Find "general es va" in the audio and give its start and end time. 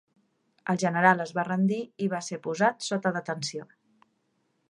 0.83-1.43